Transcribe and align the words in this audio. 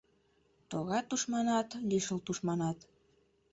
Тора 0.69 0.99
тушманат, 1.09 1.69
лишыл 1.89 2.19
тушманат 2.25 2.79